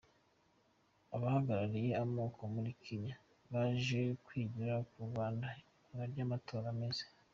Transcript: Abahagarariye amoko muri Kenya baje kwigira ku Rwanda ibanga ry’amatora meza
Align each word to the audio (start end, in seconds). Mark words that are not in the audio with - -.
Abahagarariye 1.15 1.91
amoko 2.03 2.41
muri 2.53 2.71
Kenya 2.83 3.15
baje 3.51 4.01
kwigira 4.25 4.73
ku 4.89 4.97
Rwanda 5.09 5.47
ibanga 5.59 6.03
ry’amatora 6.11 6.69
meza 6.79 7.05